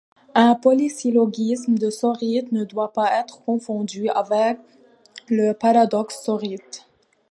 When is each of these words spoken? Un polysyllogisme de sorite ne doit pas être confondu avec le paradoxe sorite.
Un 0.33 0.55
polysyllogisme 0.55 1.75
de 1.77 1.91
sorite 1.91 2.51
ne 2.51 2.63
doit 2.63 2.91
pas 2.91 3.11
être 3.19 3.43
confondu 3.43 4.09
avec 4.09 4.57
le 5.29 5.53
paradoxe 5.53 6.21
sorite. 6.23 6.87